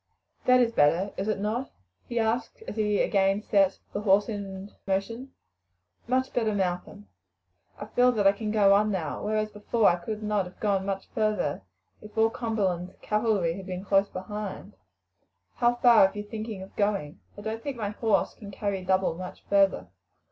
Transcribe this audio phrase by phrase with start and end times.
[0.45, 1.69] "That is better, is it not?"
[2.07, 5.31] he asked as he again set the horse in motion.
[6.07, 7.07] "Much better, Malcolm.
[7.77, 10.87] I feel that I can go on now, whereas before I could not have gone
[10.87, 11.61] much further
[12.01, 14.73] if all Cumberland's cavalry had been close behind.
[15.57, 17.19] How far are you thinking of going?
[17.37, 19.89] I don't think my horse can carry double much further.